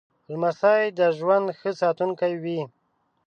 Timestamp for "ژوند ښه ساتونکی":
1.17-2.33